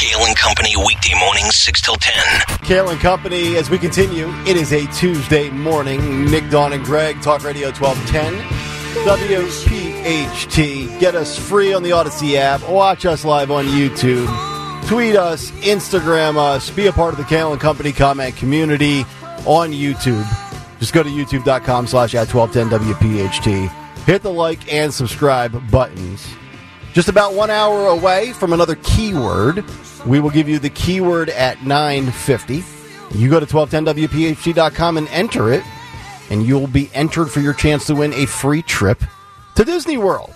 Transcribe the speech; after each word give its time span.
Kale 0.00 0.24
and 0.24 0.34
Company 0.34 0.74
weekday 0.78 1.12
mornings 1.20 1.56
6 1.56 1.82
till 1.82 1.96
10. 1.96 2.58
Kale 2.62 2.88
and 2.88 2.98
Company, 3.00 3.56
as 3.56 3.68
we 3.68 3.76
continue, 3.76 4.30
it 4.46 4.56
is 4.56 4.72
a 4.72 4.86
Tuesday 4.92 5.50
morning. 5.50 6.24
Nick, 6.24 6.48
Dawn, 6.48 6.72
and 6.72 6.82
Greg, 6.82 7.20
Talk 7.20 7.44
Radio 7.44 7.70
1210. 7.70 8.32
WPHT. 9.04 10.98
Get 11.00 11.14
us 11.14 11.38
free 11.38 11.74
on 11.74 11.82
the 11.82 11.90
Audacy 11.90 12.36
app. 12.36 12.66
Watch 12.66 13.04
us 13.04 13.26
live 13.26 13.50
on 13.50 13.66
YouTube. 13.66 14.26
Tweet 14.88 15.16
us, 15.16 15.50
Instagram 15.50 16.38
us, 16.38 16.70
be 16.70 16.86
a 16.86 16.92
part 16.92 17.12
of 17.12 17.18
the 17.18 17.24
Kale 17.24 17.52
and 17.52 17.60
Company 17.60 17.92
comment 17.92 18.34
community 18.36 19.00
on 19.44 19.70
YouTube. 19.70 20.26
Just 20.78 20.94
go 20.94 21.02
to 21.02 21.10
youtube.com 21.10 21.86
slash 21.86 22.14
at 22.14 22.32
1210 22.32 22.94
WPHT. 22.94 23.68
Hit 24.06 24.22
the 24.22 24.32
like 24.32 24.72
and 24.72 24.94
subscribe 24.94 25.70
buttons. 25.70 26.26
Just 26.92 27.08
about 27.08 27.34
one 27.34 27.50
hour 27.50 27.86
away 27.86 28.32
from 28.32 28.52
another 28.52 28.74
keyword. 28.76 29.64
We 30.06 30.18
will 30.18 30.30
give 30.30 30.48
you 30.48 30.58
the 30.58 30.70
keyword 30.70 31.28
at 31.30 31.62
950. 31.62 32.64
You 33.16 33.30
go 33.30 33.38
to 33.38 33.46
1210WPHT.com 33.46 34.96
and 34.96 35.08
enter 35.08 35.52
it, 35.52 35.62
and 36.30 36.44
you'll 36.44 36.66
be 36.66 36.90
entered 36.94 37.26
for 37.26 37.40
your 37.40 37.54
chance 37.54 37.86
to 37.86 37.94
win 37.94 38.12
a 38.14 38.26
free 38.26 38.62
trip 38.62 39.02
to 39.56 39.64
Disney 39.64 39.98
World. 39.98 40.34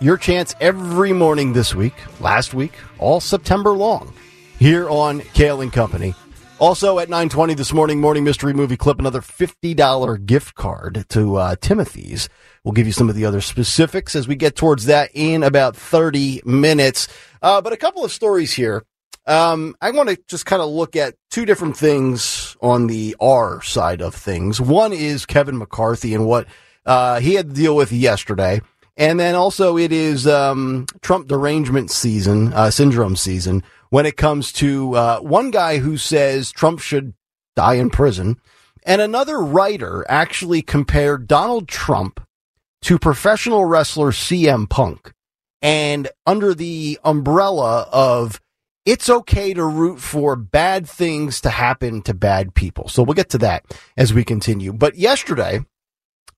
Your 0.00 0.16
chance 0.16 0.54
every 0.60 1.12
morning 1.12 1.52
this 1.52 1.74
week, 1.74 1.94
last 2.20 2.54
week, 2.54 2.72
all 2.98 3.20
September 3.20 3.70
long, 3.70 4.12
here 4.58 4.88
on 4.88 5.20
Kale 5.20 5.70
Company. 5.70 6.14
Also 6.60 7.00
at 7.00 7.08
9:20 7.08 7.56
this 7.56 7.72
morning, 7.72 8.00
morning 8.00 8.22
mystery 8.22 8.54
movie 8.54 8.76
clip, 8.76 9.00
another 9.00 9.20
$50 9.20 10.24
gift 10.24 10.54
card 10.54 11.04
to 11.08 11.36
uh, 11.36 11.56
Timothy's. 11.60 12.28
We'll 12.62 12.72
give 12.72 12.86
you 12.86 12.92
some 12.92 13.08
of 13.08 13.16
the 13.16 13.24
other 13.24 13.40
specifics 13.40 14.14
as 14.14 14.28
we 14.28 14.36
get 14.36 14.54
towards 14.54 14.86
that 14.86 15.10
in 15.14 15.42
about 15.42 15.76
30 15.76 16.42
minutes. 16.44 17.08
Uh, 17.42 17.60
but 17.60 17.72
a 17.72 17.76
couple 17.76 18.04
of 18.04 18.12
stories 18.12 18.52
here. 18.52 18.84
Um, 19.26 19.74
I 19.80 19.90
want 19.90 20.10
to 20.10 20.18
just 20.28 20.46
kind 20.46 20.62
of 20.62 20.68
look 20.68 20.94
at 20.94 21.16
two 21.30 21.44
different 21.44 21.76
things 21.76 22.56
on 22.60 22.86
the 22.86 23.16
R 23.20 23.60
side 23.62 24.00
of 24.00 24.14
things. 24.14 24.60
One 24.60 24.92
is 24.92 25.26
Kevin 25.26 25.58
McCarthy 25.58 26.14
and 26.14 26.24
what 26.24 26.46
uh, 26.86 27.18
he 27.18 27.34
had 27.34 27.48
to 27.48 27.54
deal 27.54 27.74
with 27.74 27.90
yesterday. 27.90 28.60
And 28.96 29.18
then 29.18 29.34
also 29.34 29.76
it 29.76 29.92
is 29.92 30.26
um, 30.26 30.86
Trump 31.02 31.26
derangement 31.26 31.90
season, 31.90 32.52
uh, 32.52 32.70
syndrome 32.70 33.16
season, 33.16 33.64
when 33.94 34.06
it 34.06 34.16
comes 34.16 34.50
to 34.50 34.96
uh, 34.96 35.20
one 35.20 35.52
guy 35.52 35.78
who 35.78 35.96
says 35.96 36.50
Trump 36.50 36.80
should 36.80 37.14
die 37.54 37.74
in 37.74 37.88
prison. 37.90 38.36
And 38.82 39.00
another 39.00 39.38
writer 39.38 40.04
actually 40.08 40.62
compared 40.62 41.28
Donald 41.28 41.68
Trump 41.68 42.20
to 42.82 42.98
professional 42.98 43.66
wrestler 43.66 44.10
CM 44.10 44.68
Punk. 44.68 45.12
And 45.62 46.08
under 46.26 46.54
the 46.54 46.98
umbrella 47.04 47.88
of 47.92 48.40
it's 48.84 49.08
okay 49.08 49.54
to 49.54 49.64
root 49.64 50.00
for 50.00 50.34
bad 50.34 50.88
things 50.88 51.40
to 51.42 51.50
happen 51.50 52.02
to 52.02 52.14
bad 52.14 52.52
people. 52.52 52.88
So 52.88 53.04
we'll 53.04 53.14
get 53.14 53.30
to 53.30 53.38
that 53.38 53.64
as 53.96 54.12
we 54.12 54.24
continue. 54.24 54.72
But 54.72 54.96
yesterday 54.96 55.60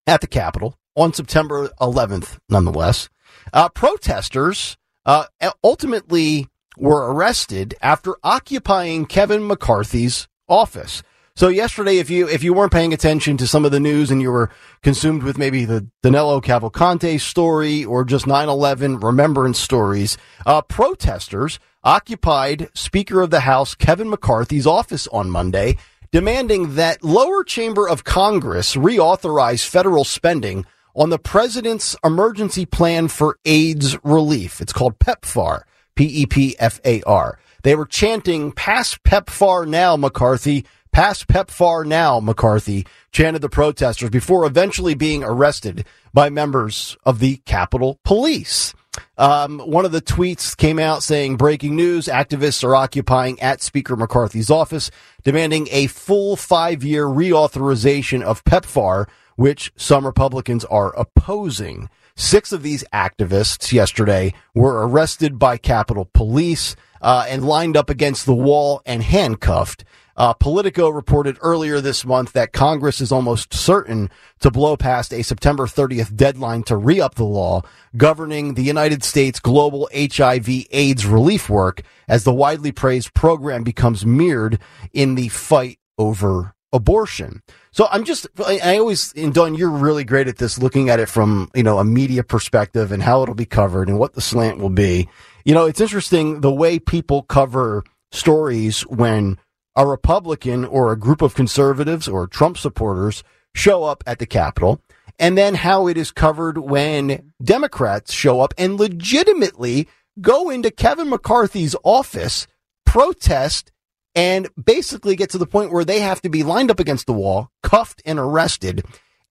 at 0.07 0.21
the 0.21 0.27
Capitol 0.27 0.77
on 0.95 1.15
September 1.15 1.71
11th, 1.81 2.37
nonetheless, 2.51 3.09
uh, 3.55 3.71
protesters 3.71 4.77
uh, 5.07 5.25
ultimately 5.65 6.51
were 6.77 7.13
arrested 7.13 7.75
after 7.83 8.17
occupying 8.23 9.07
Kevin 9.07 9.47
McCarthy's 9.47 10.29
office. 10.49 11.03
So 11.35 11.49
yesterday, 11.49 11.99
if 11.99 12.09
you 12.09 12.27
if 12.27 12.43
you 12.43 12.55
weren't 12.55 12.73
paying 12.73 12.95
attention 12.95 13.37
to 13.37 13.47
some 13.47 13.67
of 13.67 13.71
the 13.71 13.79
news 13.79 14.11
and 14.11 14.23
you 14.23 14.33
were 14.33 14.49
consumed 14.83 15.23
with 15.23 15.37
maybe 15.37 15.67
the 15.67 15.87
Danilo 16.03 16.41
Cavalcante 16.41 17.21
story 17.21 17.85
or 17.85 18.05
just 18.05 18.25
9/11 18.27 19.03
remembrance 19.03 19.59
stories, 19.59 20.17
uh, 20.47 20.63
protesters 20.63 21.59
occupied 21.85 22.71
Speaker 22.73 23.21
of 23.21 23.29
the 23.29 23.41
House 23.41 23.75
Kevin 23.75 24.09
McCarthy's 24.09 24.67
office 24.67 25.07
on 25.09 25.31
Monday, 25.31 25.77
demanding 26.11 26.75
that 26.77 27.05
lower 27.05 27.45
chamber 27.45 27.87
of 27.87 28.05
Congress 28.05 28.75
reauthorize 28.75 29.67
federal 29.67 30.05
spending 30.05 30.65
on 30.95 31.11
the 31.11 31.19
president's 31.19 31.95
emergency 32.03 32.65
plan 32.65 33.09
for 33.09 33.37
AIDS 33.45 34.03
relief. 34.03 34.63
It's 34.63 34.73
called 34.73 34.99
PEPFAR, 34.99 35.65
P 35.97 36.05
E 36.05 36.27
P 36.27 36.55
F 36.59 36.81
A 36.85 37.03
R. 37.03 37.39
They 37.63 37.75
were 37.75 37.87
chanting, 37.87 38.53
"Pass 38.53 38.97
PEPFAR 38.97 39.67
now, 39.67 39.97
McCarthy." 39.97 40.65
Pass 40.93 41.25
PEPFAR 41.25 41.85
now, 41.85 42.21
McCarthy 42.21 42.87
chanted 43.13 43.43
the 43.43 43.51
protesters 43.51 44.09
before 44.09 44.47
eventually 44.47 44.95
being 44.95 45.23
arrested 45.23 45.85
by 46.15 46.31
members 46.31 46.97
of 47.05 47.19
the 47.19 47.37
Capitol 47.45 48.01
Police. 48.03 48.73
Um, 49.19 49.59
one 49.59 49.85
of 49.85 49.93
the 49.93 50.01
tweets 50.01 50.57
came 50.57 50.79
out 50.79 51.03
saying, 51.03 51.37
breaking 51.37 51.77
news, 51.77 52.07
activists 52.07 52.65
are 52.65 52.75
occupying 52.75 53.39
at 53.41 53.61
Speaker 53.61 53.95
McCarthy's 53.95 54.49
office, 54.49 54.91
demanding 55.23 55.69
a 55.71 55.87
full 55.89 56.35
five 56.35 56.83
year 56.83 57.05
reauthorization 57.05 58.23
of 58.23 58.43
PEPFAR, 58.45 59.07
which 59.37 59.73
some 59.77 60.05
Republicans 60.05 60.65
are 60.67 60.95
opposing. 60.99 61.89
Six 62.17 62.51
of 62.51 62.63
these 62.63 62.83
activists 62.93 63.73
yesterday 63.73 64.33
were 64.55 64.87
arrested 64.87 65.39
by 65.39 65.59
Capitol 65.59 66.09
Police 66.13 66.75
uh, 67.01 67.27
and 67.29 67.45
lined 67.45 67.77
up 67.77 67.91
against 67.91 68.27
the 68.27 68.35
wall 68.35 68.83
and 68.87 69.03
handcuffed. 69.03 69.85
Uh, 70.17 70.33
Politico 70.33 70.89
reported 70.89 71.37
earlier 71.43 71.81
this 71.81 72.07
month 72.07 72.33
that 72.33 72.55
Congress 72.55 73.03
is 73.03 73.13
almost 73.13 73.53
certain 73.53 74.09
to 74.41 74.51
blow 74.51 74.77
past 74.77 75.13
a 75.13 75.23
September 75.23 75.67
30th 75.67 76.17
deadline 76.17 76.63
to 76.63 76.77
re-up 76.77 77.17
the 77.17 77.25
law 77.25 77.61
governing 77.99 78.55
the 78.55 78.63
United 78.63 79.05
States 79.05 79.39
global 79.39 79.89
HIV 79.95 80.49
AIDS 80.71 81.05
relief 81.05 81.51
work 81.51 81.83
as 82.09 82.25
the 82.25 82.33
widely 82.33 82.73
praised 82.73 83.13
program 83.13 83.63
becomes 83.63 84.07
mirrored 84.07 84.59
in 84.95 85.17
the 85.17 85.29
fight 85.29 85.79
over 85.99 86.56
abortion. 86.73 87.43
So 87.71 87.89
I'm 87.91 88.05
just, 88.05 88.27
I 88.45 88.79
always, 88.79 89.13
and 89.15 89.33
Dawn, 89.33 89.55
you're 89.55 89.71
really 89.71 90.05
great 90.05 90.29
at 90.29 90.39
this, 90.39 90.59
looking 90.59 90.89
at 90.89 91.01
it 91.01 91.09
from, 91.09 91.51
you 91.55 91.63
know, 91.63 91.79
a 91.79 91.85
media 91.85 92.23
perspective 92.23 92.93
and 92.93 93.03
how 93.03 93.23
it'll 93.23 93.35
be 93.35 93.47
covered 93.47 93.89
and 93.89 93.99
what 93.99 94.15
the 94.15 94.21
slant 94.21 94.59
will 94.59 94.71
be. 94.71 95.09
You 95.45 95.55
know, 95.55 95.67
it's 95.67 95.81
interesting 95.81 96.41
the 96.41 96.53
way 96.53 96.79
people 96.79 97.23
cover 97.23 97.85
stories 98.13 98.81
when 98.83 99.39
a 99.77 99.87
Republican 99.87 100.65
or 100.65 100.91
a 100.91 100.99
group 100.99 101.23
of 101.23 101.35
conservatives 101.35 102.09
or 102.09 102.27
Trump 102.27 102.57
supporters 102.57 103.23
show 103.55 103.85
up 103.85 104.03
at 104.07 104.19
the 104.19 104.27
Capitol, 104.27 104.81
and 105.19 105.37
then 105.37 105.55
how 105.55 105.87
it 105.87 105.97
is 105.97 106.11
covered 106.11 106.59
when 106.59 107.33
Democrats 107.43 108.13
show 108.13 108.41
up 108.41 108.53
and 108.59 108.79
legitimately 108.79 109.89
go 110.21 110.51
into 110.51 110.71
Kevin 110.71 111.09
McCarthy's 111.09 111.77
office, 111.85 112.47
protest, 112.85 113.71
and 114.17 114.49
basically 114.63 115.15
get 115.15 115.31
to 115.31 115.39
the 115.39 115.47
point 115.47 115.71
where 115.71 115.85
they 115.85 116.01
have 116.01 116.23
to 116.23 116.31
be 116.31 116.43
lined 116.43 116.71
up 116.71 116.81
against 116.81 117.07
the 117.07 117.13
wall, 117.13 117.53
cuffed 117.63 118.01
and 118.07 118.19
arrested, 118.19 118.85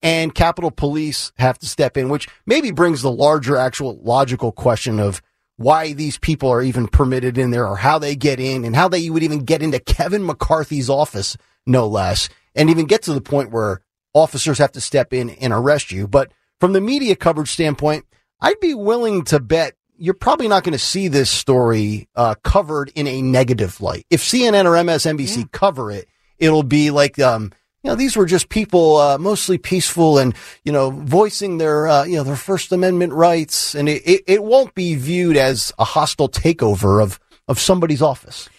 and 0.04 0.36
Capitol 0.36 0.70
Police 0.70 1.32
have 1.38 1.58
to 1.60 1.66
step 1.66 1.98
in, 1.98 2.08
which 2.08 2.30
maybe 2.46 2.70
brings 2.70 3.02
the 3.02 3.12
larger 3.12 3.58
actual 3.58 4.00
logical 4.04 4.52
question 4.52 5.00
of 5.00 5.24
why 5.58 5.94
these 5.94 6.20
people 6.20 6.50
are 6.50 6.62
even 6.62 6.88
permitted 6.88 7.38
in 7.38 7.50
there 7.50 7.68
or 7.68 7.78
how 7.78 7.98
they 7.98 8.16
get 8.16 8.40
in 8.40 8.64
and 8.64 8.76
how 8.76 8.88
they 8.88 9.10
would 9.10 9.24
even 9.24 9.40
get 9.40 9.64
into 9.64 9.80
Kevin 9.80 10.24
McCarthy's 10.24 10.90
office, 10.90 11.36
no 11.66 11.88
less, 11.88 12.30
and 12.54 12.70
even 12.70 12.86
get 12.86 13.02
to 13.04 13.14
the 13.14 13.22
point 13.22 13.52
where 13.52 13.82
officers 14.14 14.60
have 14.60 14.74
to 14.74 14.82
step 14.82 15.14
in 15.14 15.32
and 15.32 15.52
arrest 15.52 15.92
you. 15.92 16.08
But 16.08 16.32
from 16.60 16.74
the 16.74 16.82
media 16.82 17.16
coverage 17.16 17.52
standpoint, 17.52 18.06
I'd 18.40 18.60
be 18.60 18.76
willing 18.76 19.24
to 19.26 19.40
bet 19.40 19.76
you're 19.98 20.14
probably 20.14 20.48
not 20.48 20.64
going 20.64 20.74
to 20.74 20.80
see 20.80 21.08
this 21.08 21.30
story 21.30 22.08
uh, 22.16 22.36
covered 22.44 22.92
in 22.96 23.08
a 23.08 23.22
negative 23.22 23.82
light. 23.82 24.06
If 24.10 24.22
CNN 24.22 24.66
or 24.66 24.72
MSNBC 24.72 25.38
yeah. 25.38 25.44
cover 25.52 25.92
it, 25.92 26.08
it'll 26.38 26.64
be 26.64 26.92
like, 26.92 27.20
um, 27.20 27.52
you 27.84 27.92
know, 27.92 27.96
these 27.96 28.18
were 28.18 28.26
just 28.26 28.50
people 28.50 28.98
uh, 28.98 29.18
mostly 29.20 29.60
peaceful 29.60 30.18
and 30.18 30.36
you 30.64 30.72
know 30.72 30.90
voicing 30.90 31.60
their 31.60 31.88
uh, 31.88 32.04
you 32.04 32.16
know 32.16 32.24
their 32.24 32.36
First 32.36 32.72
Amendment 32.72 33.14
rights, 33.14 33.76
and 33.76 33.88
it, 33.88 34.02
it, 34.06 34.24
it 34.26 34.44
won't 34.44 34.74
be 34.74 34.96
viewed 34.96 35.38
as 35.38 35.72
a 35.78 35.84
hostile 35.84 36.28
takeover 36.28 37.02
of 37.02 37.20
of 37.48 37.60
somebody's 37.60 38.02
office. 38.02 38.50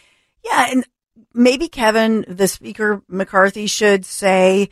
Yeah, 0.44 0.68
and 0.70 0.86
maybe 1.34 1.68
Kevin, 1.68 2.24
the 2.28 2.46
Speaker 2.46 3.02
McCarthy, 3.08 3.66
should 3.66 4.06
say 4.06 4.68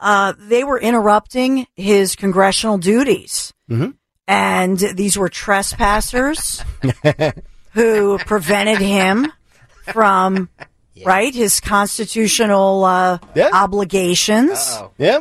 uh, 0.00 0.32
they 0.38 0.64
were 0.64 0.80
interrupting 0.80 1.66
his 1.74 2.16
congressional 2.16 2.78
duties, 2.78 3.52
mm-hmm. 3.70 3.90
And 4.28 4.78
these 4.78 5.16
were 5.16 5.30
trespassers 5.30 6.62
who 7.72 8.18
prevented 8.18 8.78
him 8.78 9.32
from 9.92 10.50
yeah. 10.92 11.08
right? 11.08 11.34
His 11.34 11.60
constitutional 11.60 12.84
uh, 12.84 13.18
yeah. 13.34 13.50
obligations. 13.52 14.50
Uh-oh. 14.50 14.92
Yeah. 14.98 15.20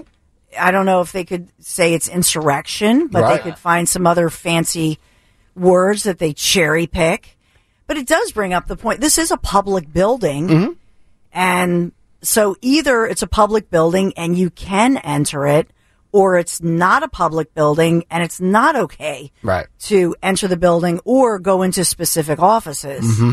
I 0.59 0.71
don't 0.71 0.85
know 0.85 1.01
if 1.01 1.11
they 1.13 1.23
could 1.23 1.49
say 1.59 1.93
it's 1.93 2.09
insurrection, 2.09 3.07
but 3.07 3.21
right. 3.21 3.37
they 3.37 3.49
could 3.49 3.59
find 3.59 3.87
some 3.87 4.05
other 4.05 4.29
fancy 4.29 4.99
words 5.55 6.03
that 6.03 6.19
they 6.19 6.33
cherry 6.33 6.87
pick. 6.87 7.37
But 7.85 7.97
it 7.97 8.07
does 8.07 8.31
bring 8.33 8.53
up 8.53 8.67
the 8.67 8.75
point. 8.75 8.99
This 8.99 9.17
is 9.17 9.31
a 9.31 9.37
public 9.37 9.91
building. 9.91 10.47
Mm-hmm. 10.47 10.71
And 11.31 11.91
so 12.21 12.55
either 12.61 13.05
it's 13.05 13.21
a 13.21 13.27
public 13.27 13.69
building 13.69 14.13
and 14.17 14.37
you 14.37 14.49
can 14.49 14.97
enter 14.97 15.47
it, 15.47 15.69
or 16.11 16.37
it's 16.37 16.61
not 16.61 17.03
a 17.03 17.07
public 17.07 17.53
building 17.53 18.03
and 18.09 18.23
it's 18.23 18.39
not 18.39 18.75
okay 18.75 19.31
right. 19.43 19.67
to 19.79 20.15
enter 20.23 20.47
the 20.47 20.57
building 20.57 20.99
or 21.05 21.39
go 21.39 21.61
into 21.61 21.83
specific 21.85 22.39
offices. 22.39 23.03
Mm-hmm 23.05 23.31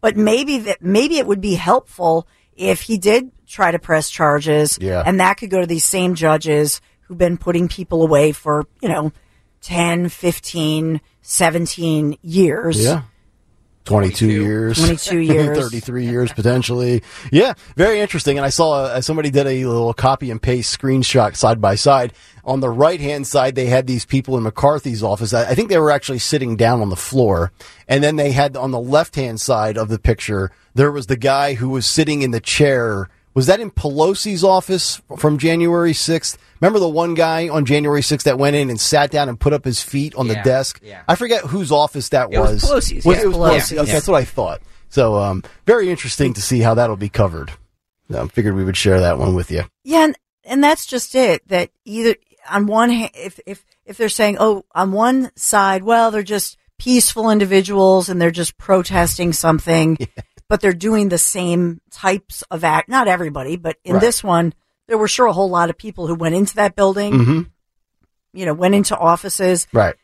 But 0.00 0.16
maybe 0.16 0.58
that 0.58 0.82
maybe 0.82 1.18
it 1.18 1.26
would 1.26 1.40
be 1.40 1.54
helpful 1.54 2.26
if 2.56 2.82
he 2.82 2.98
did 2.98 3.30
try 3.46 3.70
to 3.70 3.78
press 3.78 4.10
charges, 4.10 4.78
Yeah. 4.80 5.02
and 5.06 5.20
that 5.20 5.34
could 5.38 5.50
go 5.50 5.60
to 5.60 5.66
these 5.66 5.84
same 5.84 6.14
judges 6.14 6.80
who've 7.02 7.18
been 7.18 7.36
putting 7.38 7.68
people 7.68 8.02
away 8.02 8.32
for 8.32 8.66
you 8.80 8.88
know 8.88 9.12
10, 9.60 10.08
15, 10.08 11.00
17 11.22 12.18
years. 12.22 12.82
Yeah. 12.84 13.02
22 13.84 14.26
years. 14.28 14.78
22 14.78 15.18
years. 15.20 15.58
33 15.58 16.06
years 16.06 16.32
potentially. 16.32 17.02
Yeah, 17.30 17.54
very 17.76 18.00
interesting. 18.00 18.38
And 18.38 18.44
I 18.46 18.50
saw 18.50 18.84
uh, 18.84 19.00
somebody 19.00 19.30
did 19.30 19.46
a 19.46 19.64
little 19.64 19.92
copy 19.92 20.30
and 20.30 20.40
paste 20.40 20.78
screenshot 20.78 21.36
side 21.36 21.60
by 21.60 21.74
side. 21.74 22.12
On 22.44 22.60
the 22.60 22.70
right 22.70 23.00
hand 23.00 23.26
side, 23.26 23.54
they 23.54 23.66
had 23.66 23.86
these 23.86 24.04
people 24.04 24.36
in 24.36 24.42
McCarthy's 24.42 25.02
office. 25.02 25.32
I 25.32 25.50
I 25.50 25.54
think 25.54 25.68
they 25.68 25.78
were 25.78 25.90
actually 25.90 26.18
sitting 26.18 26.56
down 26.56 26.80
on 26.80 26.88
the 26.88 26.96
floor. 26.96 27.52
And 27.88 28.02
then 28.02 28.16
they 28.16 28.32
had 28.32 28.56
on 28.56 28.70
the 28.70 28.80
left 28.80 29.16
hand 29.16 29.40
side 29.40 29.76
of 29.76 29.88
the 29.88 29.98
picture, 29.98 30.50
there 30.74 30.90
was 30.90 31.06
the 31.06 31.16
guy 31.16 31.54
who 31.54 31.68
was 31.68 31.86
sitting 31.86 32.22
in 32.22 32.30
the 32.30 32.40
chair. 32.40 33.08
Was 33.34 33.46
that 33.46 33.60
in 33.60 33.70
Pelosi's 33.70 34.44
office 34.44 35.00
from 35.16 35.38
January 35.38 35.92
6th? 35.92 36.36
Remember 36.60 36.78
the 36.78 36.88
one 36.88 37.14
guy 37.14 37.48
on 37.48 37.64
January 37.64 38.02
6th 38.02 38.24
that 38.24 38.38
went 38.38 38.56
in 38.56 38.68
and 38.70 38.80
sat 38.80 39.10
down 39.10 39.28
and 39.28 39.40
put 39.40 39.52
up 39.52 39.64
his 39.64 39.82
feet 39.82 40.14
on 40.14 40.28
the 40.28 40.34
desk? 40.44 40.80
yeah. 40.82 41.02
I 41.08 41.14
forget 41.14 41.42
whose 41.44 41.72
office 41.72 42.10
that 42.10 42.32
It 42.32 42.38
was 42.38 42.62
Pelosi's, 42.62 43.04
Was 43.04 43.16
yeah. 43.16 43.22
it 43.22 43.26
was 43.28 43.36
Pelosi's. 43.36 43.70
Pelosi? 43.70 43.78
Okay, 43.78 43.92
That's 43.92 44.08
what 44.08 44.20
I 44.20 44.24
thought. 44.24 44.60
So, 44.88 45.16
um, 45.16 45.42
very 45.66 45.88
interesting 45.88 46.34
to 46.34 46.42
see 46.42 46.60
how 46.60 46.74
that'll 46.74 46.96
be 46.96 47.08
covered. 47.08 47.50
I 48.14 48.26
figured 48.26 48.54
we 48.54 48.64
would 48.64 48.76
share 48.76 49.00
that 49.00 49.18
one 49.18 49.34
with 49.34 49.50
you. 49.50 49.62
Yeah, 49.84 50.04
and, 50.04 50.18
and 50.44 50.62
that's 50.62 50.84
just 50.84 51.14
it. 51.14 51.48
That 51.48 51.70
either 51.86 52.16
on 52.50 52.66
one 52.66 52.90
hand, 52.90 53.10
if 53.14 53.40
if 53.46 53.64
if 53.86 53.96
they're 53.96 54.10
saying, 54.10 54.36
oh, 54.38 54.64
on 54.74 54.92
one 54.92 55.30
side, 55.34 55.82
well, 55.82 56.10
they're 56.10 56.22
just 56.22 56.58
peaceful 56.78 57.30
individuals 57.30 58.08
and 58.08 58.20
they're 58.20 58.30
just 58.30 58.58
protesting 58.58 59.32
something, 59.32 59.96
but 60.52 60.60
they're 60.60 60.74
doing 60.74 61.08
the 61.08 61.16
same 61.16 61.80
types 61.90 62.42
of 62.50 62.62
act. 62.62 62.86
Not 62.86 63.08
everybody, 63.08 63.56
but 63.56 63.78
in 63.84 63.94
Right. 63.94 64.00
this 64.02 64.22
one, 64.22 64.52
there 64.86 64.98
were 64.98 65.08
sure 65.08 65.24
a 65.24 65.32
whole 65.32 65.48
lot 65.48 65.70
of 65.70 65.78
people 65.78 66.06
who 66.06 66.14
went 66.14 66.34
into 66.34 66.56
that 66.56 66.76
building. 66.76 67.12
Mm-hmm. 67.14 67.40
You 68.34 68.44
know, 68.44 68.52
went 68.52 68.74
into 68.74 68.94
offices, 68.94 69.66
Right. 69.72 69.94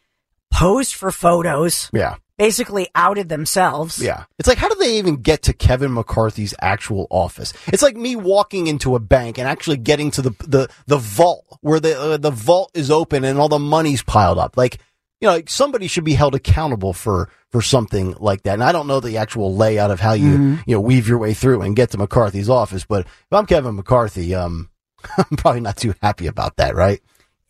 posed 0.50 0.94
for 0.94 1.10
photos, 1.10 1.90
Yeah. 1.92 2.14
basically 2.38 2.88
outed 2.94 3.28
themselves. 3.28 3.98
Yeah. 4.02 4.24
It's 4.38 4.48
like, 4.48 4.56
how 4.56 4.70
do 4.70 4.76
they 4.80 4.96
even 4.96 5.16
get 5.16 5.42
to 5.42 5.52
Kevin 5.52 5.92
McCarthy's 5.92 6.54
actual 6.62 7.06
office? 7.10 7.52
It's 7.66 7.82
like 7.82 7.98
me 7.98 8.16
walking 8.16 8.68
into 8.68 8.96
a 8.96 8.98
bank 9.00 9.36
and 9.36 9.46
actually 9.46 9.76
getting 9.76 10.10
to 10.12 10.22
the, 10.22 10.30
the, 10.46 10.68
the 10.86 10.96
vault 10.96 11.44
where 11.60 11.78
the, 11.78 12.00
uh, 12.00 12.16
the 12.16 12.30
vault 12.30 12.70
is 12.72 12.90
open 12.90 13.22
and 13.22 13.38
all 13.38 13.50
the 13.50 13.58
money's 13.58 14.02
piled 14.02 14.38
up. 14.38 14.56
Like, 14.56 14.78
you 15.20 15.26
know, 15.26 15.32
like 15.35 15.50
somebody 15.50 15.87
should 15.88 16.05
be 16.05 16.15
held 16.15 16.35
accountable 16.35 16.93
for, 16.93 17.29
for 17.50 17.61
something 17.61 18.15
like 18.20 18.43
that. 18.44 18.55
And 18.55 18.65
I 18.65 18.73
don't 18.73 18.87
know 18.87 19.00
the 19.00 19.17
actual 19.17 19.55
layout 19.56 19.91
of 19.91 20.00
how 20.00 20.12
you, 20.12 20.59
you 20.67 20.75
know, 20.75 20.81
weave 20.81 21.09
your 21.09 21.19
way 21.19 21.35
through 21.35 21.62
and 21.62 21.75
get 21.75 21.91
to 21.91 21.99
McCarthy's 21.99 22.49
office, 22.49 22.85
but 22.85 23.06
if 23.06 23.32
I'm 23.32 23.47
Kevin 23.47 23.75
McCarthy, 23.76 24.35
um, 24.35 24.70
I'm 25.19 25.37
probably 25.37 25.61
not 25.61 25.76
too 25.76 25.94
happy 26.03 26.26
about 26.26 26.56
that, 26.56 26.75
right? 26.75 27.00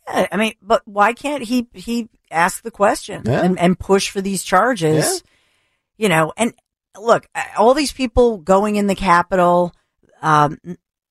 Yeah, 0.06 0.26
I 0.32 0.36
mean, 0.38 0.54
but 0.62 0.80
why 0.86 1.12
can't 1.12 1.44
he 1.44 1.68
he 1.74 2.08
ask 2.30 2.62
the 2.62 2.70
question 2.70 3.22
Yeah. 3.26 3.42
and, 3.42 3.58
and 3.58 3.78
push 3.78 4.08
for 4.10 4.20
these 4.22 4.42
charges? 4.42 5.04
Yeah. 5.04 5.30
You 6.04 6.08
know, 6.08 6.32
and 6.36 6.54
look, 6.98 7.26
all 7.58 7.74
these 7.74 7.92
people 7.92 8.38
going 8.38 8.76
in 8.76 8.86
the 8.86 8.94
Capitol, 8.94 9.74
um, 10.22 10.58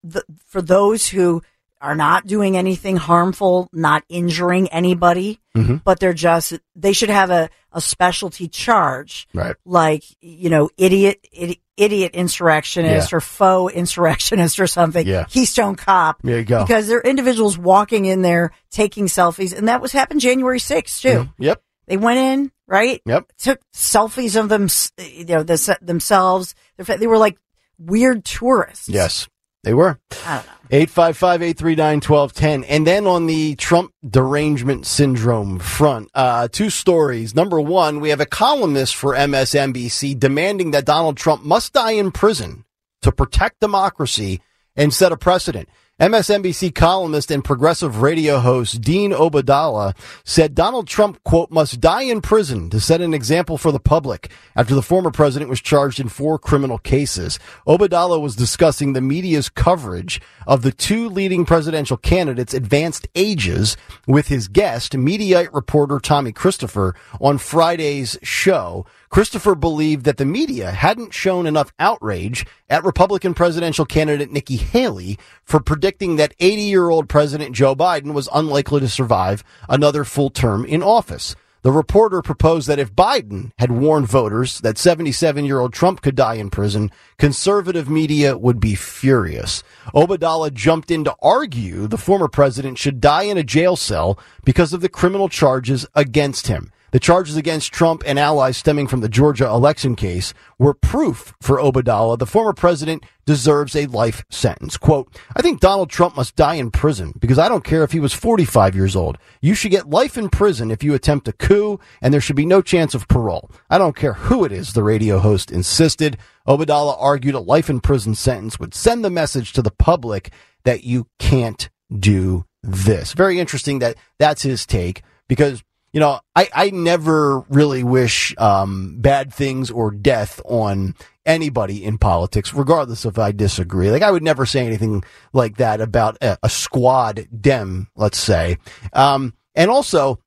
the, 0.04 0.24
for 0.48 0.62
those 0.62 1.08
who 1.08 1.42
are 1.88 1.96
not 1.96 2.28
doing 2.28 2.58
anything 2.58 2.98
harmful, 2.98 3.70
not 3.72 4.04
injuring 4.10 4.68
anybody, 4.70 5.40
Mhm. 5.56 5.82
but 5.84 6.00
they're 6.00 6.14
just 6.14 6.54
they 6.76 6.94
should 6.94 7.10
have 7.10 7.30
a 7.32 7.50
a 7.72 7.82
specialty 7.82 8.48
charge 8.48 9.28
Right. 9.34 9.56
like 9.66 10.04
you 10.22 10.50
know 10.50 10.70
idiot 10.78 11.20
idiot, 11.32 11.60
idiot 11.78 12.12
insurrectionist 12.16 13.12
Yeah. 13.12 13.18
or 13.18 13.22
faux 13.22 13.74
insurrectionist 13.74 14.60
or 14.60 14.68
something 14.68 15.06
Yeah. 15.06 15.26
keystone 15.26 15.76
cop 15.76 16.18
There 16.24 16.40
you 16.40 16.46
go. 16.46 16.64
because 16.66 16.88
they're 16.88 17.02
individuals 17.02 17.58
walking 17.58 18.06
in 18.06 18.22
there 18.24 18.52
taking 18.72 19.06
selfies 19.06 19.56
and 19.56 19.68
that 19.68 19.82
was 19.82 19.92
happened 19.92 20.22
january 20.22 20.60
6th 20.60 21.02
too 21.02 21.30
Yep. 21.38 21.62
they 21.88 21.98
went 21.98 22.18
in 22.20 22.52
right 22.68 23.02
Yep. 23.06 23.32
took 23.38 23.60
selfies 23.76 24.40
of 24.40 24.50
them 24.50 24.68
you 24.98 25.26
know 25.26 25.44
the, 25.44 25.78
themselves 25.82 26.56
they 26.78 27.06
were 27.08 27.20
like 27.20 27.38
weird 27.78 28.26
tourists 28.26 28.90
Yes, 28.90 29.28
they 29.68 29.74
were. 29.74 30.00
i 30.26 30.36
don't 30.36 30.46
know 30.46 30.52
855 30.70 31.42
839 31.42 31.96
1210. 32.02 32.64
And 32.66 32.86
then 32.86 33.08
on 33.08 33.26
the 33.26 33.56
Trump 33.56 33.94
derangement 34.08 34.86
syndrome 34.86 35.60
front, 35.60 36.10
uh, 36.14 36.50
two 36.50 36.70
stories. 36.70 37.34
Number 37.34 37.62
one, 37.62 38.02
we 38.02 38.10
have 38.10 38.20
a 38.20 38.26
columnist 38.26 38.96
for 38.96 39.14
MSNBC 39.14 40.20
demanding 40.20 40.72
that 40.72 40.86
Donald 40.86 41.16
Trump 41.16 41.44
must 41.44 41.72
die 41.72 41.92
in 41.92 42.12
prison 42.12 42.66
to 43.02 43.14
protect 43.14 43.62
democracy 43.62 44.42
and 44.76 44.94
set 44.94 45.14
a 45.14 45.18
precedent. 45.18 45.70
MSNBC 46.00 46.76
columnist 46.76 47.32
and 47.32 47.44
progressive 47.44 48.04
radio 48.04 48.38
host 48.38 48.82
Dean 48.82 49.12
Obeidallah 49.12 49.98
said 50.24 50.54
Donald 50.54 50.88
Trump, 50.88 51.24
quote, 51.24 51.50
must 51.50 51.82
die 51.82 52.04
in 52.04 52.22
prison 52.22 52.70
to 52.70 52.80
set 52.80 53.02
an 53.02 53.16
example 53.16 53.58
for 53.58 53.72
the 53.72 53.80
public 53.80 54.30
after 54.56 54.76
the 54.76 54.84
former 54.84 55.10
president 55.10 55.50
was 55.50 55.60
charged 55.60 56.00
in 56.00 56.08
four 56.08 56.38
criminal 56.38 56.78
cases. 56.78 57.40
Obeidallah 57.66 58.22
was 58.22 58.36
discussing 58.36 58.94
the 58.94 59.02
media's 59.02 59.50
coverage 59.50 60.22
of 60.46 60.62
the 60.62 60.72
two 60.72 61.10
leading 61.10 61.46
presidential 61.46 61.98
candidates' 61.98 62.54
advanced 62.54 63.08
ages 63.16 63.76
with 64.06 64.28
his 64.28 64.48
guest, 64.48 64.94
Mediaite 64.94 65.52
reporter 65.52 65.98
Tommy 65.98 66.32
Christopher, 66.32 66.94
on 67.20 67.40
Friday's 67.40 68.20
show. 68.22 68.86
Christopher 69.10 69.56
believed 69.56 70.06
that 70.06 70.18
the 70.18 70.26
media 70.26 70.72
hadn't 70.72 71.14
shown 71.14 71.48
enough 71.48 71.72
outrage 71.80 72.46
at 72.70 72.84
Republican 72.84 73.34
presidential 73.34 73.86
candidate 73.86 74.32
Nikki 74.32 74.58
Haley 74.58 75.18
for 75.44 75.60
predicting 75.60 76.18
that 76.18 76.34
80 76.40 76.62
year 76.64 76.90
old 76.90 77.08
President 77.10 77.56
Joe 77.56 77.76
Biden 77.76 78.14
was 78.14 78.30
unlikely 78.34 78.82
to 78.82 78.90
survive 78.90 79.44
another 79.70 80.04
full 80.04 80.30
term 80.30 80.66
in 80.66 80.84
office. 80.84 81.36
The 81.64 81.72
reporter 81.72 82.22
proposed 82.22 82.68
that 82.68 82.80
if 82.80 82.94
Biden 82.94 83.52
had 83.58 83.72
warned 83.72 84.08
voters 84.08 84.62
that 84.62 84.78
77 84.78 85.44
year 85.44 85.60
old 85.60 85.74
Trump 85.74 86.02
could 86.02 86.16
die 86.16 86.36
in 86.36 86.50
prison, 86.50 86.92
conservative 87.18 87.90
media 87.90 88.38
would 88.38 88.60
be 88.60 88.76
furious. 88.76 89.64
Obeidallah 89.94 90.54
jumped 90.54 90.92
in 90.92 91.04
to 91.04 91.16
argue 91.22 91.88
the 91.88 91.98
former 91.98 92.28
president 92.28 92.78
should 92.78 93.02
die 93.02 93.24
in 93.24 93.38
a 93.38 93.44
jail 93.44 93.76
cell 93.76 94.20
because 94.46 94.72
of 94.72 94.82
the 94.82 94.90
criminal 94.90 95.28
charges 95.28 95.86
against 95.96 96.48
him. 96.48 96.72
The 96.98 97.02
charges 97.02 97.38
against 97.38 97.72
Trump 97.72 98.02
and 98.08 98.18
allies 98.18 98.58
stemming 98.58 98.88
from 98.88 99.02
the 99.02 99.08
Georgia 99.08 99.46
election 99.46 99.96
case 99.96 100.34
were 100.58 100.74
proof 100.74 101.36
for 101.40 101.60
Obeidallah 101.60 102.18
the 102.18 102.26
former 102.26 102.54
president 102.54 103.06
deserves 103.24 103.76
a 103.76 103.86
life 103.86 104.26
sentence. 104.32 104.78
Quote, 104.78 105.16
I 105.36 105.44
think 105.44 105.60
Donald 105.60 105.92
Trump 105.92 106.16
must 106.16 106.36
die 106.36 106.56
in 106.56 106.72
prison 106.72 107.14
because 107.20 107.38
I 107.38 107.50
don't 107.50 107.64
care 107.64 107.84
if 107.84 107.92
he 107.92 108.00
was 108.00 108.14
45 108.14 108.74
years 108.74 108.96
old. 108.96 109.20
You 109.42 109.54
should 109.54 109.70
get 109.70 109.92
life 109.92 110.18
in 110.18 110.30
prison 110.30 110.72
if 110.72 110.84
you 110.84 110.96
attempt 110.96 111.28
a 111.28 111.34
coup 111.34 111.80
and 112.02 112.12
there 112.12 112.20
should 112.20 112.36
be 112.36 112.48
no 112.48 112.64
chance 112.64 112.96
of 112.96 113.08
parole. 113.08 113.52
I 113.70 113.78
don't 113.78 113.96
care 113.96 114.14
who 114.14 114.44
it 114.44 114.52
is, 114.52 114.74
the 114.74 114.82
radio 114.82 115.20
host 115.20 115.52
insisted. 115.52 116.18
Obeidallah 116.48 116.98
argued 117.00 117.36
a 117.36 117.40
life 117.40 117.70
in 117.70 117.80
prison 117.80 118.16
sentence 118.16 118.60
would 118.60 118.74
send 118.74 119.06
the 119.06 119.12
message 119.12 119.54
to 119.54 119.62
the 119.62 119.70
public 119.70 120.32
that 120.64 120.84
you 120.84 121.06
can't 121.20 121.70
do 121.96 122.46
this. 122.64 123.14
Very 123.14 123.40
interesting 123.40 123.78
that 123.80 123.98
that's 124.18 124.42
his 124.42 124.66
take 124.66 125.04
because 125.28 125.62
you 125.94 126.00
know, 126.00 126.20
I, 126.36 126.50
I 126.54 126.70
never 126.70 127.40
really 127.50 127.84
wish 127.84 128.36
um, 128.38 128.98
bad 129.00 129.34
things 129.34 129.72
or 129.72 129.92
death 129.92 130.42
on 130.46 130.96
anybody 131.26 131.84
in 131.84 131.98
politics, 131.98 132.54
regardless 132.54 133.06
if 133.06 133.18
I 133.18 133.32
disagree. 133.32 133.92
Like, 133.92 134.02
I 134.02 134.12
would 134.12 134.24
never 134.24 134.46
say 134.46 134.66
anything 134.66 135.04
like 135.34 135.58
that 135.58 135.82
about 135.82 136.18
a, 136.22 136.38
a 136.44 136.50
squad 136.50 137.28
dem, 137.40 137.88
let's 137.96 138.18
say. 138.18 138.58
Um, 138.94 139.34
and 139.56 139.70
also, 139.72 140.20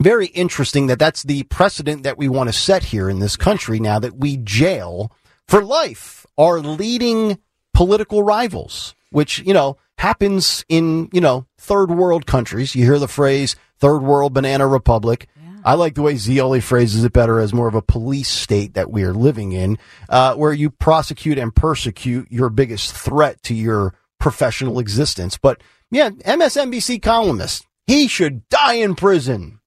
very 0.00 0.26
interesting 0.26 0.88
that 0.88 0.98
that's 0.98 1.22
the 1.22 1.44
precedent 1.44 2.02
that 2.02 2.18
we 2.18 2.28
want 2.28 2.48
to 2.48 2.52
set 2.52 2.84
here 2.84 3.08
in 3.08 3.18
this 3.18 3.36
country 3.36 3.80
now 3.80 3.98
that 3.98 4.16
we 4.16 4.36
jail 4.38 5.10
for 5.48 5.64
life 5.64 6.26
our 6.38 6.60
leading 6.60 7.38
political 7.72 8.22
rivals, 8.22 8.94
which, 9.10 9.38
you 9.40 9.54
know, 9.54 9.78
happens 9.98 10.64
in, 10.68 11.08
you 11.12 11.20
know, 11.20 11.46
third 11.58 11.90
world 11.90 12.26
countries. 12.26 12.74
You 12.74 12.84
hear 12.84 12.98
the 12.98 13.08
phrase 13.08 13.56
third 13.78 13.98
world 13.98 14.34
banana 14.34 14.66
republic. 14.66 15.28
I 15.66 15.74
like 15.74 15.96
the 15.96 16.02
way 16.02 16.14
Zeoli 16.14 16.60
phrases 16.60 17.02
it 17.02 17.12
better 17.12 17.40
as 17.40 17.52
more 17.52 17.66
of 17.66 17.74
a 17.74 17.82
police 17.82 18.28
state 18.28 18.74
that 18.74 18.88
we 18.88 19.02
are 19.02 19.12
living 19.12 19.50
in, 19.50 19.78
uh, 20.08 20.34
where 20.36 20.52
you 20.52 20.70
prosecute 20.70 21.38
and 21.38 21.52
persecute 21.52 22.30
your 22.30 22.50
biggest 22.50 22.94
threat 22.94 23.42
to 23.42 23.54
your 23.54 23.92
professional 24.20 24.78
existence. 24.78 25.36
But 25.36 25.60
yeah, 25.90 26.10
MSNBC 26.10 27.02
columnist, 27.02 27.66
he 27.84 28.06
should 28.06 28.48
die 28.48 28.74
in 28.74 28.94
prison. 28.94 29.58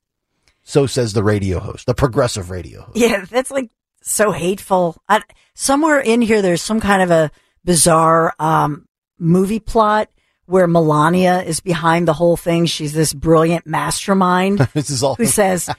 So 0.63 0.85
says 0.85 1.11
the 1.11 1.23
radio 1.23 1.59
host, 1.59 1.85
the 1.85 1.93
progressive 1.93 2.49
radio 2.49 2.83
host. 2.83 2.97
Yeah, 2.97 3.25
that's 3.25 3.51
like 3.51 3.69
so 4.01 4.31
hateful. 4.31 5.01
I, 5.09 5.21
somewhere 5.53 5.99
in 5.99 6.21
here, 6.21 6.41
there's 6.41 6.61
some 6.61 6.79
kind 6.79 7.01
of 7.01 7.11
a 7.11 7.29
bizarre 7.65 8.33
um, 8.39 8.87
movie 9.17 9.59
plot 9.59 10.09
where 10.49 10.67
Melania 10.67 11.41
is 11.41 11.59
behind 11.59 12.07
the 12.07 12.13
whole 12.13 12.35
thing. 12.37 12.65
She's 12.65 12.93
this 12.93 13.13
brilliant 13.13 13.67
mastermind 13.67 14.59
this 14.73 14.89
is 14.89 15.03
all 15.03 15.15
who 15.15 15.25
says, 15.25 15.69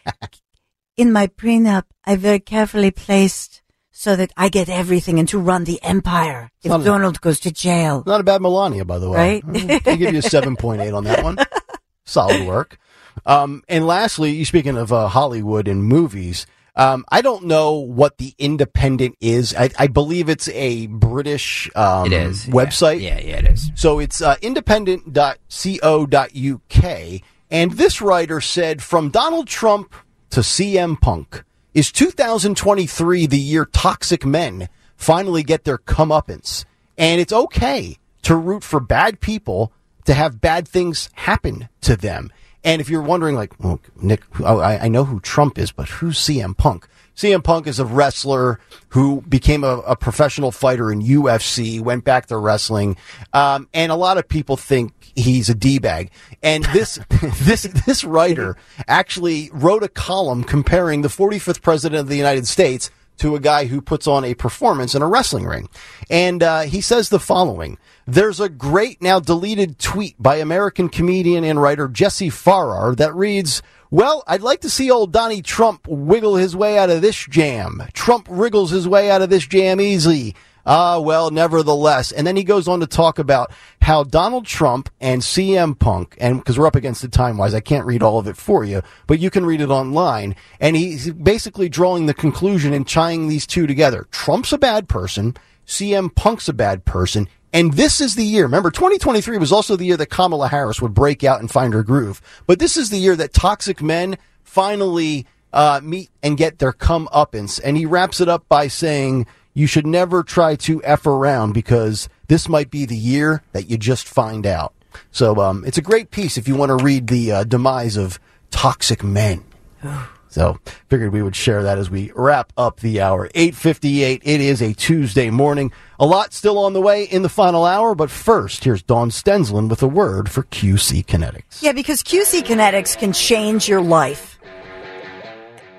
"In 0.97 1.13
my 1.13 1.27
prenup, 1.27 1.85
I 2.05 2.17
very 2.17 2.41
carefully 2.41 2.91
placed 2.91 3.63
so 3.91 4.17
that 4.17 4.33
I 4.37 4.49
get 4.49 4.69
everything 4.71 5.19
and 5.19 5.29
to 5.29 5.39
run 5.39 5.65
the 5.65 5.83
empire 5.83 6.51
if 6.63 6.71
Not 6.71 6.81
a- 6.81 6.85
Donald 6.85 7.21
goes 7.21 7.39
to 7.41 7.51
jail. 7.53 8.03
Not 8.07 8.21
a 8.21 8.25
bad 8.25 8.41
Melania, 8.41 8.85
by 8.85 8.99
the 8.99 9.11
way. 9.11 9.43
Right? 9.45 9.45
I 9.87 9.97
give 9.97 10.13
you 10.15 10.21
a 10.21 10.23
7.8 10.23 10.97
on 10.97 11.05
that 11.05 11.23
one. 11.23 11.37
Solid 12.07 12.47
work. 12.47 12.79
Um, 13.27 13.63
and 13.69 13.87
lastly, 13.87 14.31
you 14.31 14.47
speaking 14.47 14.79
of 14.79 14.91
uh, 14.91 15.09
Hollywood 15.09 15.69
and 15.69 15.85
movies, 15.85 16.47
um, 16.81 17.05
I 17.11 17.21
don't 17.21 17.45
know 17.45 17.75
what 17.75 18.17
the 18.17 18.35
Independent 18.39 19.17
is. 19.21 19.55
I, 19.55 19.69
I 19.79 19.87
believe 19.87 20.31
it's 20.31 20.49
a 20.49 20.87
British 20.87 21.71
um, 21.77 22.07
It 22.07 22.15
is 22.15 22.47
yeah. 22.47 22.55
website. 22.55 23.03
Yeah, 23.03 23.21
yeah, 23.21 23.37
it 23.37 23.49
is. 23.49 23.71
So 23.75 23.99
it's 23.99 24.23
uh, 24.23 24.37
independent.co.uk. 24.41 27.21
And 27.53 27.73
this 27.73 28.01
writer 28.01 28.41
said 28.41 28.83
from 28.83 29.11
Donald 29.11 29.47
Trump 29.47 29.95
to 30.31 30.41
CM 30.41 30.99
Punk, 30.99 31.45
is 31.75 31.93
2023 31.93 33.27
the 33.27 33.39
year 33.39 33.67
toxic 33.67 34.25
men 34.25 34.71
finally 34.97 35.43
get 35.43 35.65
their 35.65 35.77
comeuppance? 35.77 36.65
And 36.97 37.21
it's 37.21 37.33
okay 37.33 37.99
to 38.23 38.35
root 38.35 38.65
for 38.65 38.81
bad 38.81 39.21
people 39.21 39.71
to 40.07 40.15
have 40.15 40.41
bad 40.41 40.67
things 40.67 41.11
happen 41.13 41.69
to 41.83 41.95
them. 41.95 42.33
And 42.65 42.81
if 42.81 42.91
you're 42.91 43.03
wondering, 43.03 43.37
like, 43.37 43.59
well, 43.63 43.81
Nick, 44.01 44.23
oh, 44.41 44.59
I, 44.59 44.85
I 44.85 44.89
know 44.89 45.05
who 45.05 45.21
Trump 45.21 45.59
is, 45.59 45.73
but 45.73 45.89
who's 45.89 46.19
CM 46.19 46.57
Punk? 46.57 46.87
CM 47.17 47.45
Punk 47.45 47.67
is 47.67 47.79
a 47.79 47.85
wrestler 47.85 48.61
who 48.91 49.21
became 49.23 49.63
a, 49.63 49.79
a 49.81 49.97
professional 49.97 50.51
fighter 50.51 50.91
in 50.91 51.03
UFC, 51.03 51.81
went 51.81 52.05
back 52.05 52.27
to 52.27 52.37
wrestling, 52.39 52.97
um, 53.33 53.69
and 53.75 53.93
a 53.93 53.95
lot 53.95 54.17
of 54.17 54.29
people 54.29 54.57
think 54.57 54.93
he's 55.15 55.49
a 55.51 55.55
d 55.55 55.79
bag. 55.79 56.11
And 56.43 56.65
this 56.73 56.99
this 57.43 57.63
this 57.87 58.05
writer 58.05 58.57
actually 58.89 59.51
wrote 59.53 59.83
a 59.83 59.89
column 59.89 60.45
comparing 60.45 61.03
the 61.03 61.09
45th 61.09 61.61
president 61.61 62.01
of 62.01 62.09
the 62.09 62.17
United 62.17 62.47
States 62.47 62.91
to 63.21 63.37
a 63.37 63.41
guy 63.41 63.67
who 63.67 63.81
puts 63.81 64.07
on 64.07 64.25
a 64.25 64.35
performance 64.35 64.95
in 64.95 65.03
a 65.03 65.07
wrestling 65.07 65.45
ring. 65.47 65.69
And 66.11 66.43
uh, 66.43 66.63
he 66.63 66.81
says 66.81 67.09
the 67.09 67.21
following 67.21 67.79
There's 68.07 68.41
a 68.41 68.49
great, 68.49 69.01
now 69.01 69.21
deleted 69.21 69.79
tweet 69.79 70.21
by 70.21 70.37
American 70.37 70.89
comedian 70.89 71.45
and 71.45 71.61
writer 71.61 71.87
Jesse 71.89 72.31
Farrar 72.31 72.95
that 72.97 73.15
reads, 73.15 73.63
Well, 73.91 74.25
I'd 74.27 74.43
like 74.43 74.61
to 74.63 74.71
see 74.71 74.91
old 74.91 75.13
Donnie 75.13 75.43
Trump 75.43 75.87
wiggle 75.87 76.37
his 76.37 76.57
way 76.57 76.79
out 76.79 76.91
of 76.91 77.03
this 77.03 77.27
jam. 77.27 77.83
Trump 77.93 78.27
wriggles 78.31 78.71
his 78.71 78.89
way 78.89 79.11
out 79.11 79.23
of 79.23 79.31
this 79.31 79.47
jam 79.47 79.81
easily. 79.81 80.35
Ah, 80.67 81.01
well, 81.01 81.31
nevertheless. 81.31 82.13
And 82.13 82.27
then 82.27 82.37
he 82.37 82.45
goes 82.45 82.69
on 82.69 82.81
to 82.81 82.87
talk 82.87 83.19
about 83.19 83.53
how 83.83 84.05
Donald 84.05 84.47
Trump 84.47 84.91
and 85.01 85.23
CM 85.23 85.79
Punk, 85.79 86.17
and 86.21 86.39
because 86.39 86.59
we're 86.59 86.67
up 86.67 86.77
against 86.77 87.03
the 87.03 87.09
time 87.09 87.37
wise, 87.37 87.55
I 87.55 87.61
can't 87.61 87.87
read 87.87 88.03
all 88.03 88.19
of 88.19 88.27
it 88.27 88.37
for 88.37 88.65
you, 88.65 88.83
but 89.07 89.19
you 89.19 89.31
can 89.31 89.47
read 89.47 89.61
it 89.61 89.71
online. 89.71 90.37
And 90.61 90.77
he's 90.77 91.13
basically 91.13 91.69
drawing 91.69 92.07
the 92.07 92.15
conclusion 92.15 92.73
and 92.73 92.87
tying 92.87 93.29
these 93.29 93.47
two 93.47 93.67
together. 93.67 94.07
Trump's 94.11 94.53
a 94.53 94.59
bad 94.59 94.89
person. 94.89 95.37
CM 95.67 96.15
Punk's 96.15 96.49
a 96.49 96.53
bad 96.53 96.85
person. 96.85 97.29
And 97.53 97.75
this 97.75 98.01
is 98.01 98.15
the 98.15 98.25
year. 98.25 98.45
Remember, 98.45 98.71
2023 98.71 99.39
was 99.39 99.53
also 99.53 99.77
the 99.77 99.85
year 99.85 99.97
that 99.97 100.07
Kamala 100.07 100.49
Harris 100.49 100.81
would 100.81 100.95
break 100.95 101.25
out 101.25 101.41
and 101.41 101.51
find 101.51 101.75
her 101.75 101.83
groove. 101.83 102.21
But 102.47 102.59
this 102.59 102.77
is 102.77 102.91
the 102.91 102.99
year 102.99 103.17
that 103.17 103.33
toxic 103.33 103.83
men 103.83 104.19
finally 104.45 105.27
uh, 105.53 105.81
meet 105.83 106.11
and 106.23 106.37
get 106.37 106.59
their 106.59 106.73
comeuppance. 106.73 107.61
And 107.63 107.77
he 107.77 107.87
wraps 107.87 108.21
it 108.21 108.29
up 108.29 108.49
by 108.49 108.69
saying, 108.69 109.27
you 109.55 109.67
should 109.67 109.87
never 109.87 110.23
try 110.23 110.57
to 110.57 110.83
F 110.85 111.07
around 111.07 111.53
because 111.53 112.09
this 112.29 112.49
might 112.49 112.71
be 112.71 112.87
the 112.87 112.97
year 112.97 113.43
that 113.53 113.69
you 113.69 113.77
just 113.77 114.09
find 114.09 114.47
out. 114.47 114.73
So 115.11 115.37
um, 115.41 115.65
it's 115.67 115.79
a 115.79 115.83
great 115.83 116.11
piece 116.11 116.37
if 116.37 116.49
you 116.49 116.55
want 116.57 116.77
to 116.77 116.85
read 116.85 117.09
the 117.09 117.33
uh, 117.33 117.45
demise 117.45 117.97
of 117.97 118.19
toxic 118.51 119.03
men. 119.03 119.45
So 120.31 120.61
figured 120.89 121.13
we 121.13 121.23
would 121.23 121.35
share 121.35 121.65
that 121.65 121.77
as 121.77 121.91
we 121.91 122.13
wrap 122.15 122.53
up 122.57 122.79
the 122.79 123.01
hour. 123.01 123.29
858. 123.35 124.23
It 124.25 124.41
is 124.41 124.63
a 124.63 124.73
Tuesday 124.73 125.29
morning. 125.29 125.73
A 125.99 126.07
lot 126.07 126.33
still 126.33 126.57
on 126.57 126.73
the 126.73 126.81
way 126.81 127.03
in 127.03 127.23
the 127.23 127.29
final 127.29 127.65
hour, 127.65 127.97
but 127.97 128.13
first, 128.13 128.63
here's 128.63 128.81
Dawn 128.81 129.11
Stensland 129.11 129.71
with 129.71 129.83
a 129.83 129.89
word 129.89 130.31
for 130.31 130.45
QC 130.45 131.05
Kinetics. 131.05 131.61
Yeah, 131.63 131.73
because 131.73 132.05
QC 132.05 132.43
Kinetics 132.43 132.97
can 132.97 133.13
change 133.13 133.69
your 133.69 133.81
life. 133.81 134.39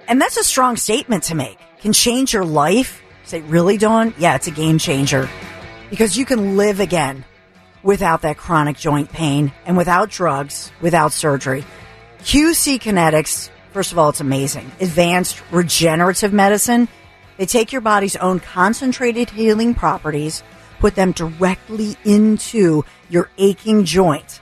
And 0.09 0.19
that's 0.19 0.35
a 0.35 0.43
strong 0.43 0.75
statement 0.75 1.23
to 1.23 1.35
make. 1.35 1.57
Can 1.79 1.93
change 1.93 2.33
your 2.33 2.43
life? 2.43 3.01
Say, 3.23 3.41
really, 3.41 3.77
Dawn? 3.77 4.13
Yeah, 4.17 4.35
it's 4.35 4.47
a 4.47 4.51
game 4.51 4.77
changer. 4.77 5.29
Because 5.89 6.17
you 6.17 6.25
can 6.25 6.57
live 6.57 6.79
again 6.79 7.23
without 7.83 8.21
that 8.21 8.37
chronic 8.37 8.77
joint 8.77 9.11
pain 9.11 9.51
and 9.65 9.77
without 9.77 10.09
drugs, 10.09 10.71
without 10.81 11.13
surgery. 11.13 11.63
QC 12.19 12.79
Kinetics, 12.79 13.49
first 13.71 13.91
of 13.91 13.97
all, 13.97 14.09
it's 14.09 14.19
amazing. 14.19 14.71
Advanced 14.79 15.41
regenerative 15.51 16.33
medicine. 16.33 16.87
They 17.37 17.45
take 17.45 17.71
your 17.71 17.81
body's 17.81 18.15
own 18.17 18.39
concentrated 18.39 19.29
healing 19.29 19.73
properties, 19.73 20.43
put 20.79 20.95
them 20.95 21.11
directly 21.13 21.95
into 22.03 22.83
your 23.09 23.29
aching 23.37 23.85
joint. 23.85 24.40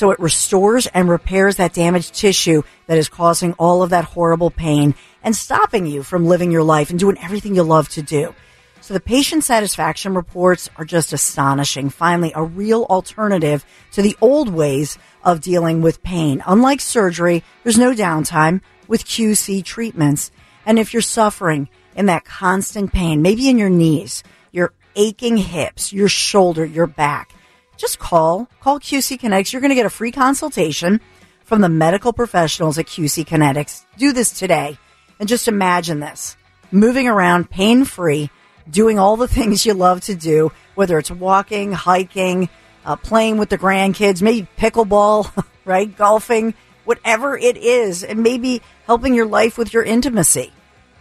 So 0.00 0.12
it 0.12 0.18
restores 0.18 0.86
and 0.86 1.10
repairs 1.10 1.56
that 1.56 1.74
damaged 1.74 2.14
tissue 2.14 2.62
that 2.86 2.96
is 2.96 3.10
causing 3.10 3.52
all 3.58 3.82
of 3.82 3.90
that 3.90 4.06
horrible 4.06 4.50
pain 4.50 4.94
and 5.22 5.36
stopping 5.36 5.84
you 5.84 6.02
from 6.02 6.24
living 6.24 6.50
your 6.50 6.62
life 6.62 6.88
and 6.88 6.98
doing 6.98 7.18
everything 7.18 7.54
you 7.54 7.64
love 7.64 7.90
to 7.90 8.00
do. 8.00 8.34
So 8.80 8.94
the 8.94 9.00
patient 9.00 9.44
satisfaction 9.44 10.14
reports 10.14 10.70
are 10.76 10.86
just 10.86 11.12
astonishing. 11.12 11.90
Finally, 11.90 12.32
a 12.34 12.42
real 12.42 12.84
alternative 12.84 13.62
to 13.92 14.00
the 14.00 14.16
old 14.22 14.48
ways 14.48 14.96
of 15.22 15.42
dealing 15.42 15.82
with 15.82 16.02
pain. 16.02 16.42
Unlike 16.46 16.80
surgery, 16.80 17.44
there's 17.62 17.76
no 17.76 17.92
downtime 17.92 18.62
with 18.88 19.04
QC 19.04 19.62
treatments. 19.62 20.30
And 20.64 20.78
if 20.78 20.94
you're 20.94 21.02
suffering 21.02 21.68
in 21.94 22.06
that 22.06 22.24
constant 22.24 22.90
pain, 22.90 23.20
maybe 23.20 23.50
in 23.50 23.58
your 23.58 23.68
knees, 23.68 24.22
your 24.50 24.72
aching 24.96 25.36
hips, 25.36 25.92
your 25.92 26.08
shoulder, 26.08 26.64
your 26.64 26.86
back, 26.86 27.34
just 27.80 27.98
call, 27.98 28.46
call 28.60 28.78
QC 28.78 29.18
Kinetics. 29.18 29.52
You're 29.52 29.62
going 29.62 29.70
to 29.70 29.74
get 29.74 29.86
a 29.86 29.90
free 29.90 30.12
consultation 30.12 31.00
from 31.44 31.62
the 31.62 31.68
medical 31.68 32.12
professionals 32.12 32.78
at 32.78 32.86
QC 32.86 33.24
Kinetics. 33.24 33.84
Do 33.96 34.12
this 34.12 34.38
today. 34.38 34.78
And 35.18 35.28
just 35.28 35.48
imagine 35.48 36.00
this 36.00 36.36
moving 36.70 37.08
around 37.08 37.50
pain 37.50 37.84
free, 37.84 38.30
doing 38.70 38.98
all 38.98 39.16
the 39.16 39.28
things 39.36 39.64
you 39.64 39.74
love 39.74 40.02
to 40.02 40.14
do, 40.14 40.52
whether 40.74 40.98
it's 40.98 41.10
walking, 41.10 41.72
hiking, 41.72 42.48
uh, 42.84 42.96
playing 42.96 43.38
with 43.38 43.48
the 43.48 43.58
grandkids, 43.58 44.22
maybe 44.22 44.46
pickleball, 44.58 45.44
right? 45.64 45.96
Golfing, 45.96 46.54
whatever 46.84 47.36
it 47.36 47.56
is, 47.56 48.04
and 48.04 48.22
maybe 48.22 48.60
helping 48.84 49.14
your 49.14 49.26
life 49.26 49.56
with 49.56 49.72
your 49.72 49.82
intimacy, 49.82 50.52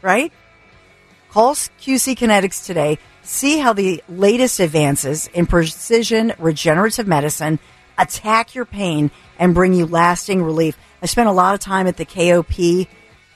right? 0.01 0.31
Call 1.31 1.53
QC 1.53 2.15
Kinetics 2.17 2.65
today. 2.65 2.98
See 3.21 3.59
how 3.59 3.74
the 3.74 4.03
latest 4.09 4.59
advances 4.59 5.27
in 5.27 5.45
precision 5.45 6.33
regenerative 6.39 7.07
medicine 7.07 7.59
attack 8.00 8.55
your 8.55 8.65
pain 8.65 9.12
and 9.38 9.53
bring 9.53 9.74
you 9.74 9.86
lasting 9.86 10.41
relief. 10.41 10.77
I 11.03 11.05
spent 11.05 11.29
a 11.29 11.33
lot 11.33 11.53
of 11.53 11.59
time 11.59 11.86
at 11.86 11.98
the 11.98 12.05
KOP, 12.05 12.88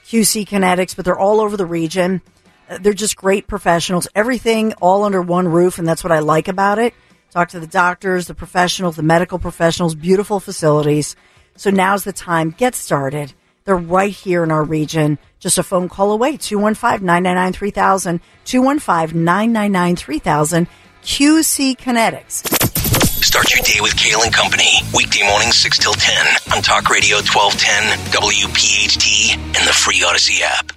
QC 0.05 0.47
Kinetics, 0.47 0.95
but 0.95 1.05
they're 1.05 1.19
all 1.19 1.39
over 1.39 1.55
the 1.55 1.67
region. 1.67 2.21
Uh, 2.67 2.79
They're 2.81 2.93
just 2.93 3.15
great 3.15 3.45
professionals. 3.45 4.07
Everything 4.15 4.73
all 4.81 5.03
under 5.03 5.21
one 5.21 5.47
roof, 5.47 5.77
and 5.77 5.87
that's 5.87 6.03
what 6.03 6.11
I 6.11 6.19
like 6.19 6.47
about 6.47 6.79
it. 6.79 6.95
Talk 7.29 7.49
to 7.49 7.59
the 7.59 7.67
doctors, 7.67 8.25
the 8.27 8.33
professionals, 8.33 8.95
the 8.95 9.03
medical 9.03 9.37
professionals, 9.37 9.93
beautiful 9.95 10.39
facilities. 10.39 11.15
So 11.57 11.69
now's 11.69 12.03
the 12.03 12.13
time. 12.13 12.51
Get 12.51 12.73
started. 12.73 13.33
They're 13.65 13.75
right 13.75 14.11
here 14.11 14.43
in 14.43 14.51
our 14.51 14.63
region. 14.63 15.17
Just 15.39 15.57
a 15.57 15.63
phone 15.63 15.89
call 15.89 16.11
away. 16.11 16.37
215-999-3000. 16.37 18.19
215-999-3000. 18.45 20.67
QC 21.03 21.75
Kinetics. 21.77 22.43
Start 23.23 23.55
your 23.55 23.63
day 23.63 23.79
with 23.81 23.95
Kale 23.95 24.21
and 24.21 24.33
Company. 24.33 24.81
Weekday 24.93 25.27
mornings 25.27 25.55
6 25.57 25.77
till 25.79 25.93
10 25.93 26.25
on 26.55 26.61
Talk 26.61 26.89
Radio 26.89 27.17
1210, 27.17 27.97
WPHT, 28.11 29.37
and 29.37 29.67
the 29.67 29.73
free 29.73 30.01
Audacy 30.01 30.41
app. 30.41 30.71